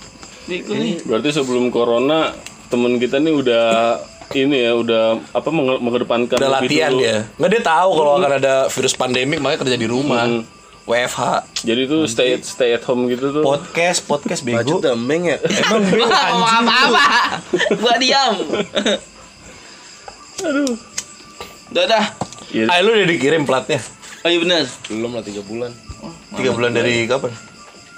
Nih. 0.50 0.66
Berarti 1.06 1.30
sebelum 1.30 1.70
corona 1.70 2.34
temen 2.68 2.98
kita 2.98 3.22
nih 3.22 3.32
udah 3.32 3.66
ini 4.30 4.58
ya 4.60 4.74
udah 4.74 5.04
apa 5.32 5.50
menge- 5.50 5.80
mengedepankan 5.80 6.36
Udah 6.36 6.52
latihan 6.54 6.92
dulu. 6.92 7.02
dia. 7.02 7.16
Nggak 7.34 7.50
dia 7.50 7.64
tahu 7.64 7.90
kalau 7.94 8.12
akan 8.18 8.32
ada 8.34 8.54
virus 8.68 8.94
pandemik 8.94 9.40
makanya 9.40 9.60
kerja 9.62 9.78
di 9.78 9.88
rumah. 9.88 10.26
Hmm. 10.26 10.44
WFH. 10.84 11.22
Jadi 11.62 11.82
tuh 11.86 12.02
stay 12.06 12.40
stay 12.40 12.72
at 12.72 12.84
home 12.84 13.08
gitu 13.08 13.30
tuh. 13.30 13.44
Podcast, 13.44 14.04
podcast 14.04 14.40
bego. 14.42 14.80
dameng 14.80 15.28
ya. 15.28 15.38
Emang 15.62 15.84
bego 15.84 16.08
Wah, 16.08 16.24
ngomong 16.30 16.52
apa-apa. 16.58 17.06
Gua 17.76 17.96
diam. 17.98 18.36
Aduh. 20.48 20.72
Dadah. 21.70 22.06
Iya. 22.50 22.66
Ay, 22.70 22.80
lu 22.80 22.96
udah 22.96 23.04
dikirim 23.06 23.44
platnya? 23.44 23.84
Oh 24.24 24.30
iya 24.30 24.40
bener. 24.40 24.64
Belum 24.88 25.12
lah 25.12 25.20
3 25.22 25.44
bulan. 25.44 25.72
Tiga 26.34 26.52
bulan 26.52 26.72
dari 26.72 27.04
kapan? 27.04 27.32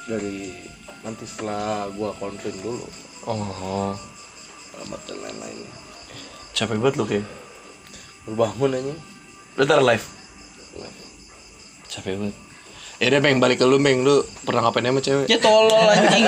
dari 0.04 0.50
nanti 1.00 1.22
setelah 1.22 1.86
gua 1.94 2.10
konfirm 2.12 2.58
dulu 2.60 2.82
Oh, 3.24 3.94
alamat 4.74 5.02
dan 5.06 5.18
lain-lainnya 5.20 5.70
capek 6.60 6.76
banget 6.76 6.96
lu 7.00 7.06
kayak. 7.08 7.26
baru 8.28 8.36
bangun 8.36 8.70
aja 8.76 8.94
Lu 9.56 9.62
ntar 9.64 9.80
live. 9.80 10.06
Capek 11.88 12.14
banget. 12.20 12.36
Ya 13.00 13.08
udah 13.16 13.22
Beng, 13.24 13.40
balik 13.40 13.64
ke 13.64 13.66
lu 13.66 13.80
Beng, 13.80 14.04
lu 14.04 14.28
pernah 14.44 14.68
ngapain 14.68 14.84
sama 14.84 15.00
cewek? 15.00 15.26
Ya 15.32 15.40
tolol 15.40 15.72
anjing. 15.88 16.28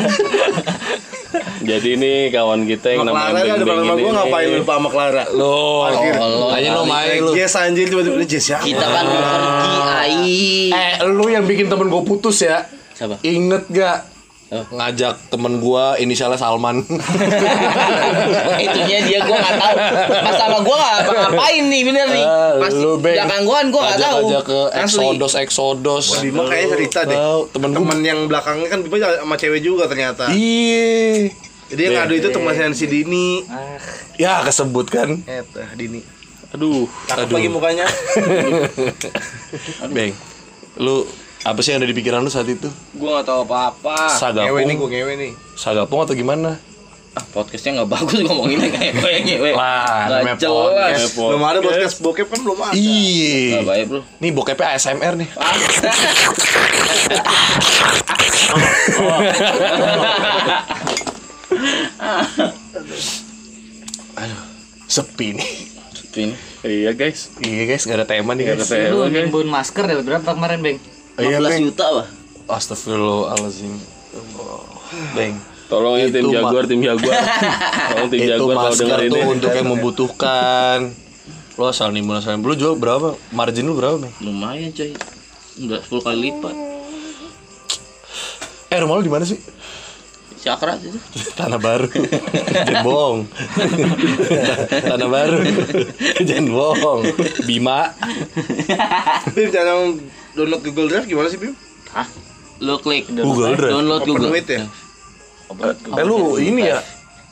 jadi 1.70 1.88
ini 2.00 2.12
kawan 2.32 2.64
kita 2.64 2.96
yang 2.96 3.04
namanya 3.04 3.28
Clara 3.28 3.44
Beng 3.44 3.60
depan 3.60 3.76
rumah 3.84 3.96
gue 4.00 4.12
ngapain 4.12 4.48
lu 4.48 4.58
lupa 4.64 4.74
sama 4.80 4.90
Clara 4.92 5.24
Lo, 5.32 5.84
aja 5.88 6.70
lo 6.76 6.84
main 6.88 7.20
lu. 7.24 7.32
Jess 7.36 7.56
anjir 7.60 7.88
tiba-tiba 7.88 8.24
Jess 8.24 8.52
ya 8.52 8.60
Kita 8.60 8.84
kan 8.88 9.04
mau 9.04 9.20
pergi 9.60 9.80
ai. 9.84 10.40
Eh, 10.72 10.94
lu 11.12 11.28
yang 11.28 11.44
bikin 11.44 11.68
temen 11.68 11.92
gue 11.92 12.04
putus 12.08 12.40
ya? 12.40 12.68
Siapa? 12.96 13.20
Inget 13.24 13.68
gak? 13.68 14.11
Oh. 14.52 14.68
Ngajak 14.68 15.32
temen 15.32 15.64
gua 15.64 15.96
inisialnya 15.96 16.36
Salman. 16.36 16.84
Itunya 18.68 19.00
dia 19.08 19.20
gua 19.24 19.40
nggak 19.40 19.56
tahu. 19.56 19.76
Masalah 20.28 20.60
gua 20.60 20.76
nggak 20.76 20.96
apa-ngapain 21.08 21.64
nih 21.72 21.82
bener 21.88 22.08
nih. 22.12 22.26
Ah, 22.28 22.60
Pas 22.60 22.76
Beng. 22.76 23.16
belakang 23.16 23.42
gua 23.48 23.56
kan 23.56 23.68
gua 23.72 23.82
nggak 23.88 24.00
tahu. 24.04 24.20
Ngajak 24.28 24.44
ke 24.44 24.60
Asli. 24.76 24.84
Exodus, 24.84 25.34
Exodus. 25.40 26.06
Bima 26.20 26.44
kayaknya 26.52 26.68
cerita 26.76 27.00
deh 27.08 27.18
temen 27.56 27.70
gua. 27.72 27.80
Temen 27.80 28.00
yang 28.04 28.20
belakangnya 28.28 28.68
kan 28.68 28.80
Bima 28.84 28.98
sama 29.00 29.36
cewek 29.40 29.64
juga 29.64 29.88
ternyata 29.88 30.28
Iya. 30.36 31.32
Jadi 31.72 31.82
yang 31.88 31.96
ngadu 32.04 32.14
itu 32.20 32.28
temannya 32.36 32.76
si 32.76 32.84
Dini 32.92 33.48
Ya 34.20 34.44
kesebut 34.44 34.92
kan. 34.92 35.16
Eh, 35.24 35.48
teh, 35.48 35.68
Dini 35.80 36.04
aduh 36.52 36.84
Cakep 37.08 37.32
lagi 37.32 37.48
mukanya 37.48 37.88
Beng, 39.96 40.12
lu 40.76 41.08
apa 41.42 41.60
sih 41.60 41.74
yang 41.74 41.82
ada 41.82 41.90
di 41.90 41.96
pikiran 41.96 42.22
lu 42.22 42.30
saat 42.30 42.46
itu? 42.46 42.70
Gua 42.94 43.18
nggak 43.18 43.28
tahu 43.28 43.40
apa-apa. 43.44 43.96
Ngewe 44.32 44.62
nih 44.62 44.78
Sagapung, 44.78 44.78
gue 44.78 44.90
ngewe 44.92 45.14
nih 45.18 45.32
sagapung 45.54 46.00
atau 46.02 46.14
gimana? 46.14 46.62
Ah, 47.12 47.26
podcastnya 47.28 47.76
nggak 47.76 47.92
bagus 47.92 48.20
ngomonginnya 48.24 48.70
kayak 48.70 48.94
gue 48.96 49.12
ngewe. 49.26 49.52
Wah, 49.52 50.08
namanya 50.08 50.38
jelas. 50.38 50.56
podcast. 50.72 51.18
Belum 51.18 51.44
ada 51.44 51.60
podcast 51.60 51.96
bokep 52.00 52.28
kan 52.30 52.40
belum 52.40 52.60
ada 52.62 52.74
Iya. 52.74 53.52
Nggak 53.52 53.68
baik 53.68 53.86
bro. 53.90 54.02
Nih 54.18 54.32
bokepnya 54.32 54.68
ASMR 54.72 55.14
nih. 55.18 55.30
Aduh, 64.14 64.42
sepi 64.86 65.36
nih. 65.36 65.50
Ini. 66.12 66.36
iya 66.68 66.92
guys 66.92 67.32
Iya 67.40 67.64
guys, 67.66 67.88
gak 67.88 67.96
ada 67.96 68.06
tema 68.06 68.36
nih 68.36 68.44
Gak 68.46 68.54
ada 68.54 68.60
guys. 68.60 68.72
tema. 68.76 68.92
Lu 68.92 69.00
guys. 69.02 69.12
nimbun 69.16 69.48
masker 69.48 69.84
dari 69.88 70.04
berapa 70.04 70.28
kemarin, 70.28 70.60
Beng? 70.60 70.78
Iya, 71.22 71.38
15 71.40 71.48
Beng. 71.48 71.64
juta 71.70 71.84
apa? 71.88 72.04
Astagfirullahaladzim. 72.52 73.74
Beng. 75.16 75.36
tolong 75.72 75.96
ya 75.96 76.12
tim 76.12 76.28
jaguar 76.28 76.68
tim 76.68 76.84
jaguar 76.84 77.16
tolong 77.96 78.12
tim 78.12 78.20
itu 78.20 78.28
jaguar 78.28 78.56
kalau 78.60 78.68
masker 78.68 78.84
denger 78.92 79.00
tuh 79.08 79.08
ini 79.08 79.22
untuk 79.24 79.52
yang 79.56 79.68
membutuhkan. 79.72 80.78
Lo 81.56 81.64
asal 81.72 81.96
nimbun 81.96 82.20
asal 82.20 82.36
nimbun. 82.36 82.52
Lu 82.52 82.56
jual 82.60 82.76
berapa? 82.76 83.16
Margin 83.32 83.72
lu 83.72 83.80
berapa, 83.80 83.96
Beng? 84.04 84.12
Lumayan 84.20 84.76
coy. 84.76 84.92
Udah 85.64 85.80
10 85.80 86.04
kali 86.04 86.18
lipat. 86.28 86.56
Eh, 88.72 88.80
rumah 88.84 89.00
lu 89.00 89.04
di 89.04 89.12
mana 89.12 89.24
sih? 89.24 89.40
Cakra 90.42 90.74
itu. 90.76 90.98
Tanah 91.40 91.62
Baru. 91.62 91.86
Jangan 92.66 92.82
bohong. 92.82 93.20
Tanah 94.82 95.08
Baru. 95.08 95.38
Jangan 96.26 96.48
bohong. 96.50 97.02
Bima. 97.46 97.94
Bim 99.38 99.48
cara 99.54 99.72
download 100.34 100.62
Google 100.62 100.88
Drive 100.88 101.06
gimana 101.06 101.28
sih 101.28 101.38
Bim? 101.38 101.54
Hah? 101.92 102.08
Lu 102.58 102.78
klik 102.78 103.10
Google 103.10 103.54
Drive. 103.54 103.72
download 103.72 104.02
Open 104.02 104.12
Google. 104.16 104.32
with 104.32 104.48
ya? 104.48 104.64
Eh 105.92 106.04
lu 106.04 106.18
ini 106.38 106.64
ya? 106.66 106.80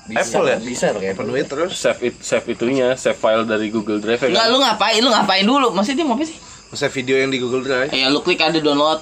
Apple 0.10 0.46
ya? 0.48 0.58
Bisa 0.58 0.90
pakai 0.90 1.14
Open 1.14 1.30
with 1.30 1.48
terus 1.48 1.72
save 1.74 2.02
it 2.04 2.16
save 2.20 2.44
itunya 2.46 2.94
save 2.96 3.16
file 3.16 3.44
dari 3.44 3.70
Google 3.70 3.98
Drive 3.98 4.20
ya 4.20 4.28
Enggak, 4.28 4.42
kan? 4.42 4.52
lu 4.52 4.58
ngapain? 4.60 5.00
Lu 5.00 5.10
ngapain 5.10 5.44
dulu? 5.44 5.68
Maksudnya 5.70 5.98
dia 5.98 6.06
mau 6.06 6.16
apa 6.16 6.26
sih? 6.26 6.38
Save 6.70 6.94
video 6.96 7.16
yang 7.16 7.30
di 7.30 7.38
Google 7.38 7.62
Drive 7.62 7.90
Eh, 7.90 8.06
lu 8.06 8.20
klik 8.20 8.38
ada 8.40 8.58
download. 8.58 9.00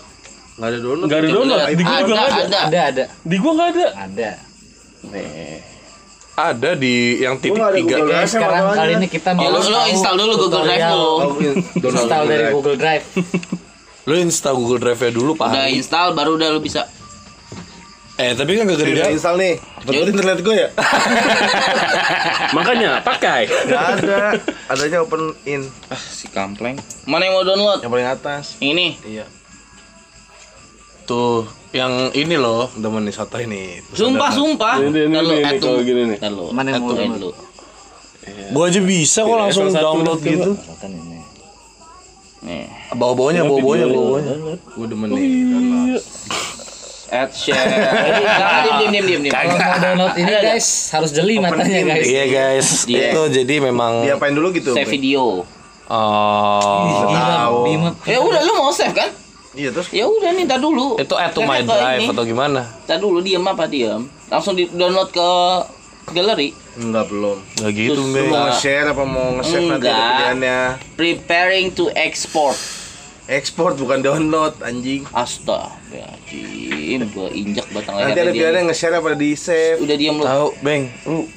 Nggak 0.56 0.68
ada 0.68 0.80
download 0.80 1.06
nggak 1.06 1.20
ada 1.20 1.30
download 1.30 1.60
di 1.70 1.84
gua 1.84 1.98
juga 2.02 2.16
ada, 2.18 2.28
ada 2.28 2.40
ada. 2.40 2.60
Ada, 2.60 2.80
ada. 2.84 3.04
di 3.22 3.36
gua 3.38 3.52
nggak 3.54 3.70
ada 3.70 3.86
Ada. 3.98 4.32
Ada 6.38 6.70
di 6.74 6.96
yang 7.18 7.36
titik 7.36 7.58
tiga. 7.58 7.96
Drive 8.00 8.30
sekarang 8.30 8.64
kali 8.72 8.92
ini 8.96 9.08
kita 9.08 9.30
Ya, 9.32 9.50
mau 9.50 9.50
lu, 9.50 9.60
lu 9.64 9.80
install 9.88 10.16
dulu 10.16 10.34
Google 10.38 10.64
Drive. 10.64 10.84
Oh, 10.88 11.34
download 11.76 11.98
Install 12.00 12.24
dari. 12.28 12.44
Google 12.52 12.78
Drive. 12.78 13.06
Lu 14.08 14.16
install 14.16 14.56
Google 14.56 14.80
Drive-nya 14.80 15.12
dulu, 15.12 15.36
Pak. 15.36 15.52
Udah 15.52 15.68
install 15.68 16.16
baru 16.16 16.40
udah 16.40 16.48
lu 16.56 16.64
bisa. 16.64 16.88
Eh, 18.18 18.34
tapi 18.34 18.58
kan 18.58 18.66
gak 18.66 18.82
gede 18.82 19.14
install 19.14 19.38
nih 19.38 19.62
Cepet 19.86 20.10
internet 20.10 20.42
gue 20.42 20.56
ya? 20.58 20.74
makanya 22.58 22.98
pakai 23.06 23.46
Nggak 23.46 23.84
ada 23.94 24.34
Adanya 24.74 25.06
open 25.06 25.38
in 25.46 25.62
Ah, 25.94 26.02
si 26.02 26.26
kampleng. 26.26 26.82
Mana 27.06 27.30
yang 27.30 27.38
mau 27.38 27.46
download? 27.46 27.78
Yang 27.86 27.94
paling 27.94 28.10
atas 28.10 28.44
Ini. 28.58 28.98
Iya 29.06 29.30
Tuh, 31.08 31.48
yang 31.72 32.12
ini 32.18 32.36
loh, 32.36 32.68
temen 32.68 33.08
nih 33.08 33.16
soto 33.16 33.40
ini. 33.40 33.80
Sumpah, 33.96 34.28
sumpah. 34.28 34.76
Ini, 34.84 35.08
ini, 35.08 35.16
ini, 35.16 35.56
kalau 35.56 35.80
gini 35.80 36.04
nih. 36.04 36.20
Mana 36.52 36.76
yang 36.76 36.84
mau 36.84 36.92
download? 36.92 37.32
Gua 38.52 38.68
aja 38.68 38.84
bisa 38.84 39.24
kok 39.24 39.38
langsung 39.40 39.72
F1 39.72 39.80
download 39.80 40.20
gitu. 40.20 40.52
Kan 40.84 40.92
ini. 40.92 41.17
Nih. 42.46 42.70
Bawa-bawanya, 42.94 43.42
bawa-bawanya, 43.46 43.88
bawa-bawanya. 43.90 44.34
Gue 44.78 44.86
demen 44.86 45.08
nih 45.10 45.26
download. 45.50 46.04
Add 47.08 47.32
share. 47.32 47.56
Jangan 47.72 48.62
diem 48.62 48.78
diem 48.78 48.92
diem 48.92 49.06
diem. 49.08 49.22
diem. 49.26 49.34
Kalau 49.34 49.56
mau 49.56 49.78
download 49.80 50.14
ini 50.20 50.34
guys 50.44 50.68
harus 50.92 51.10
jeli 51.16 51.40
matanya 51.40 51.82
guys. 51.88 52.06
Iya, 52.06 52.24
guys. 52.28 52.68
Iya. 52.84 53.16
Itu 53.16 53.22
jadi 53.32 53.56
memang 53.64 54.04
Diapain 54.04 54.36
dulu 54.36 54.52
gitu? 54.52 54.76
Save 54.76 54.92
video. 54.92 55.48
oh, 55.88 57.64
Bima. 57.64 57.96
Ya 58.04 58.20
udah 58.20 58.44
lu 58.44 58.60
mau 58.60 58.76
save 58.76 58.92
kan? 58.92 59.10
Iya 59.58 59.74
terus 59.74 59.90
Ya 59.90 60.06
udah 60.06 60.36
nih, 60.38 60.46
ntar 60.46 60.62
dulu. 60.62 61.02
itu 61.02 61.16
add 61.18 61.34
to 61.34 61.42
my 61.42 61.64
drive 61.66 62.06
atau 62.12 62.24
gimana? 62.28 62.62
Ntar 62.86 63.02
dulu 63.02 63.24
diem 63.24 63.42
apa 63.42 63.66
diem? 63.66 64.06
Langsung 64.28 64.54
di 64.54 64.68
download 64.70 65.10
ke 65.10 65.30
galeri. 66.08 66.54
Enggak 66.78 67.06
belum 67.08 67.38
Gak 67.58 67.72
gitu, 67.74 67.96
Terus. 67.96 68.08
Lu 68.08 68.24
mau 68.30 68.38
nge-share 68.48 68.88
apa 68.88 69.04
mau 69.04 69.28
nge-save 69.36 69.66
nanti 69.66 69.84
ada 69.84 69.92
Enggak. 69.92 70.08
pilihannya 70.08 70.58
Preparing 70.94 71.68
to 71.72 71.90
export. 71.94 72.58
Export 73.28 73.76
bukan 73.76 74.00
download 74.00 74.56
anjing 74.62 75.04
Astagfirullahaladzim, 75.12 77.02
gua 77.12 77.28
injak 77.28 77.68
batang 77.70 77.96
Nanti 77.98 78.12
ada 78.14 78.18
lehernya 78.18 78.24
dia. 78.24 78.40
pilihannya 78.40 78.62
nge-share 78.72 78.96
apa 78.96 79.08
di 79.14 79.30
save 79.34 79.78
Udah 79.80 79.96
diem 79.96 80.16
lu. 80.16 80.24
Tahu, 80.24 80.48
Bang. 80.62 80.82
Lu 81.04 81.28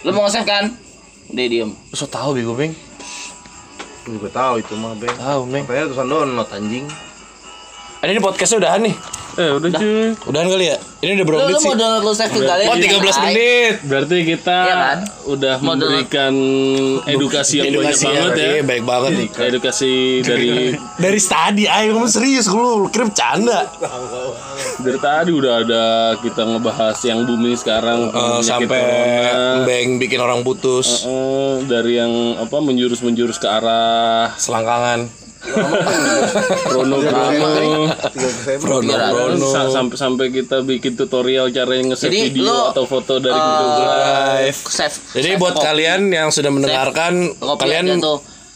Lu 0.00 0.10
mau 0.10 0.24
nge-save 0.24 0.44
kan? 0.44 0.64
Udah 1.28 1.44
diem. 1.44 1.70
so 1.92 2.04
tahu 2.04 2.34
bego, 2.34 2.52
Bang. 2.52 2.72
Gue 4.04 4.28
tahu 4.28 4.60
itu 4.60 4.72
mah 4.74 4.92
beng 4.94 5.12
Tahu, 5.12 5.40
Bang. 5.48 5.62
Katanya 5.64 5.84
tulisan 5.88 6.08
download 6.08 6.48
anjing 6.48 6.84
Ini 8.04 8.20
podcastnya 8.20 8.58
udahan 8.60 8.82
nih. 8.82 8.96
eh 9.34 9.50
udah 9.50 9.66
cuy 9.72 10.14
Udahan 10.24 10.46
kali 10.46 10.64
ya? 10.64 10.76
Ini 11.00 11.10
udah 11.16 11.26
berapa 11.26 11.40
Lu, 11.40 11.46
menit 11.48 11.56
lu 11.56 11.58
sih? 11.58 11.66
mau 11.66 11.74
download 11.74 12.04
lu 12.04 12.12
save 12.14 12.30
ke 12.30 12.38
galeri? 12.38 12.68
Oh, 12.68 12.76
13 12.76 12.86
Hai. 13.10 13.24
menit. 13.26 13.74
berarti 13.82 14.16
kita 14.24 14.58
Iya 14.60 14.74
kan? 14.78 14.98
udah 15.26 15.54
Mau 15.56 15.64
download. 15.66 15.90
memberikan 15.90 16.34
edukasi 17.04 17.54
yang 17.56 17.66
banyak 17.66 17.74
Edukasi 17.90 18.04
banget 18.06 18.30
ya 18.32 18.46
Iya, 18.46 18.62
baik 18.62 18.84
banget 18.84 19.10
nih. 19.16 19.28
edukasi 19.42 19.90
dari 20.22 20.50
Dari 21.02 21.18
tadi 21.20 21.64
ayo 21.66 21.88
ngomong 21.90 22.12
serius 22.12 22.46
lu, 22.46 22.86
kira 22.86 23.04
bercanda. 23.04 23.58
dari 24.76 24.98
tadi 25.00 25.30
udah 25.32 25.54
ada 25.58 25.84
kita 26.16 26.42
ngebahas 26.44 26.98
yang 27.02 27.18
booming 27.24 27.56
sekarang 27.56 27.98
Eh, 28.06 28.38
sampai. 28.38 28.82
Bang 29.64 29.98
bikin 29.98 30.20
orang 30.20 30.40
putus, 30.40 31.02
Eh, 31.02 31.56
dari 31.64 31.96
yang 31.96 32.12
apa 32.38 32.60
menjurus 32.60 33.00
menjurus 33.00 33.34
ke 33.34 33.48
arah 33.48 34.30
selangkangan. 34.36 35.23
Tiga 35.44 37.00
Desember 38.26 38.58
Prono, 38.58 38.90
prono. 38.90 39.46
Sa- 39.46 39.70
sampai 39.70 39.96
sampai 39.96 40.26
kita 40.30 40.62
bikin 40.62 40.94
tutorial 40.94 41.48
cara 41.48 41.76
nge-save 41.76 42.12
video 42.30 42.48
lu, 42.48 42.56
atau 42.72 42.84
foto 42.84 43.18
dari 43.18 43.32
eh, 43.32 43.44
Google 43.44 43.76
Drive. 43.76 44.58
Drive. 44.58 44.58
Save. 44.66 44.96
Jadi 45.14 45.28
save 45.28 45.40
buat 45.40 45.54
copy. 45.54 45.64
kalian 45.64 46.00
yang 46.08 46.28
sudah 46.30 46.50
mendengarkan, 46.50 47.12
Copy 47.34 47.60
kalian 47.60 47.84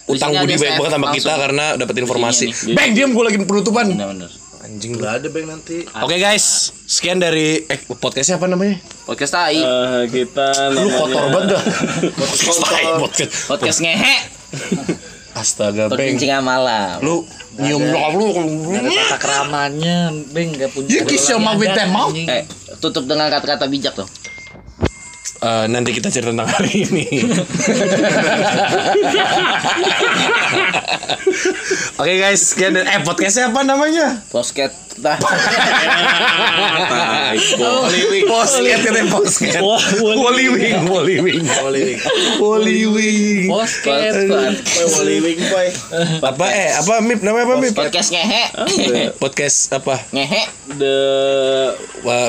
utang 0.08 0.30
budi 0.34 0.54
baik 0.54 0.58
save 0.58 0.78
banget 0.78 0.92
sama 0.94 1.06
kita 1.12 1.32
karena 1.36 1.64
dapat 1.76 1.94
informasi. 1.98 2.46
Ini. 2.48 2.72
Bang, 2.72 2.90
diam 2.92 3.10
gue 3.12 3.24
lagi 3.24 3.38
penutupan. 3.38 3.84
Bener-bener. 3.86 4.30
Anjing 4.58 4.98
Nggak 4.98 5.22
ada 5.22 5.28
beng 5.30 5.46
nanti 5.46 5.86
Oke 6.02 6.18
guys, 6.18 6.74
sekian 6.84 7.16
dari 7.16 7.62
eh 7.62 7.78
podcastnya 7.94 8.36
apa 8.36 8.50
namanya? 8.50 8.76
Podcast 9.06 9.32
tai. 9.32 9.54
Eh, 9.56 10.02
kita 10.10 10.50
Lu 10.74 10.82
namanya- 10.82 10.98
kotor 10.98 11.24
banget 11.30 11.48
dah. 11.54 11.62
Podcast 12.20 12.58
tai, 12.60 12.84
podcast. 12.98 13.32
Podcast 13.46 13.78
ngehe. 13.80 14.16
Astaga, 15.38 15.86
Bang. 15.86 15.94
Perbincangan 15.94 16.42
malam. 16.42 16.98
Lu 16.98 17.22
nyium 17.58 17.78
nyokap 17.78 18.12
lu. 18.18 18.26
Ada 18.74 18.90
tata 18.90 19.16
keramanya, 19.22 20.10
Beng 20.34 20.58
nggak 20.58 20.70
punya. 20.74 20.90
Ya, 20.90 21.02
kisah 21.06 21.38
adat, 21.38 21.54
Winter 21.58 21.86
mau. 21.94 22.10
Eh, 22.10 22.42
tutup 22.82 23.06
dengan 23.06 23.30
kata-kata 23.30 23.70
bijak 23.70 23.94
tuh. 23.94 24.06
Eh, 25.38 25.64
nanti 25.70 25.94
kita 25.94 26.10
cerita 26.10 26.34
tentang 26.34 26.50
hari 26.50 26.82
ini. 26.82 27.06
Oke 31.94 32.14
guys, 32.18 32.42
sekian 32.42 32.74
dari- 32.74 32.90
eh 32.90 32.98
podcastnya 33.06 33.54
apa 33.54 33.62
namanya? 33.62 34.18
Posket 34.34 34.74
dah. 34.98 35.14
Posket 38.26 38.78
katanya 38.82 39.06
posket. 39.14 39.62
Woliwing, 40.02 40.90
Woliwing, 40.90 41.46
Woliwing. 42.42 43.46
Posket. 43.46 44.14
Woliwing 44.90 45.38
boy. 45.38 45.68
Apa 46.18 46.46
eh 46.50 46.70
apa 46.74 46.98
Mip 46.98 47.22
namanya 47.22 47.46
apa 47.46 47.62
Mip? 47.62 47.78
Podcast 47.78 48.10
ngehe. 48.10 48.42
Podcast 49.14 49.70
apa? 49.70 50.02
Ngehe. 50.10 50.50
The 50.74 50.98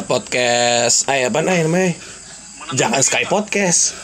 podcast 0.06 1.10
ay 1.10 1.26
apa 1.26 1.42
namanya 1.42 1.66
namanya? 1.66 1.94
Jangan 2.70 3.02
Sky 3.02 3.26
Podcast. 3.26 3.98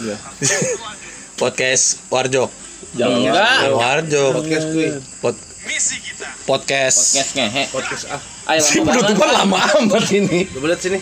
podcast 1.42 2.02
Warjok. 2.10 2.50
jangan 2.96 3.18
Enggak. 3.22 3.60
Warjok. 3.70 4.32
Podcast 4.36 4.66
kuy. 4.72 4.88
Pod- 5.22 5.44
podcast. 6.46 7.00
Podcast 7.14 7.32
ngehe. 7.36 7.64
Podcast 7.70 8.04
ah. 8.10 8.22
Ayo 8.46 8.60
Si 8.62 8.78
lama 8.78 8.86
banget. 8.88 9.02
penutupan 9.04 9.30
lama 9.34 9.58
amat 9.82 10.06
ini. 10.12 10.40
Coba 10.50 10.66
lihat 10.70 10.82
sini. 10.82 11.00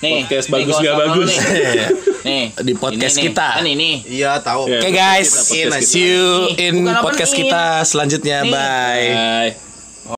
Nih. 0.00 0.24
Podcast 0.24 0.46
nih, 0.46 0.54
bagus 0.54 0.76
tolong 0.76 0.98
bagus. 1.00 1.30
Nih. 1.30 1.88
Nih. 2.28 2.44
Di 2.52 2.72
podcast 2.74 3.14
Ini 3.16 3.24
kita. 3.26 3.48
Kan 3.58 3.66
ini. 3.66 3.90
Iya 4.04 4.32
tahu. 4.40 4.62
Ya. 4.68 4.78
Oke 4.78 4.88
guys, 4.90 5.28
Podcast 5.30 5.50
kita. 5.50 5.76
see 5.80 6.04
you 6.04 6.26
in 6.56 6.74
podcast 6.86 7.32
kita 7.32 7.62
selanjutnya. 7.82 8.38
Nih. 8.44 8.52
Bye. 8.52 9.08
Bye. 9.10 9.69